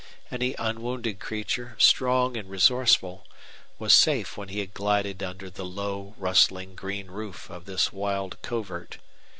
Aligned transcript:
Any 0.31 0.55
unwounded 0.57 1.19
creature, 1.19 1.75
strong 1.77 2.35
and 2.35 2.49
resourceful, 2.49 3.27
was 3.77 3.93
safe 3.93 4.35
when 4.35 4.49
he 4.49 4.57
had 4.59 4.73
glided 4.73 5.21
under 5.21 5.47
the 5.47 5.63
low, 5.63 6.15
rustling 6.17 6.73
green 6.73 7.05
roof 7.11 7.51
of 7.51 7.65
this 7.65 7.93
wild 7.93 8.41
covert. 8.41 8.97